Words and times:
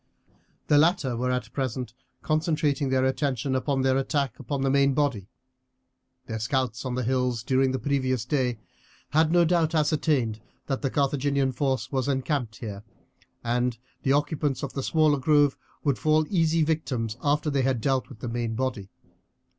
The 0.65 0.79
latter 0.79 1.15
were 1.15 1.29
at 1.29 1.53
present 1.53 1.93
concentrating 2.23 2.89
their 2.89 3.05
attention 3.05 3.53
upon 3.53 3.83
their 3.83 3.97
attack 3.99 4.39
upon 4.39 4.63
the 4.63 4.71
main 4.71 4.95
body. 4.95 5.27
Their 6.25 6.39
scouts 6.39 6.85
on 6.85 6.95
the 6.95 7.03
hills 7.03 7.43
during 7.43 7.71
the 7.71 7.77
previous 7.77 8.25
day 8.25 8.57
had 9.11 9.31
no 9.31 9.45
doubt 9.45 9.75
ascertained 9.75 10.41
that 10.65 10.81
the 10.81 10.89
Carthaginian 10.89 11.51
force 11.51 11.91
was 11.91 12.07
encamped 12.07 12.55
here, 12.55 12.83
and 13.43 13.77
the 14.01 14.13
occupants 14.13 14.63
of 14.63 14.73
the 14.73 14.81
smaller 14.81 15.19
grove 15.19 15.55
would 15.83 15.99
fall 15.99 16.25
easy 16.31 16.63
victims 16.63 17.15
after 17.23 17.51
they 17.51 17.61
had 17.61 17.79
dealt 17.79 18.09
with 18.09 18.21
the 18.21 18.27
main 18.27 18.55
body. 18.55 18.89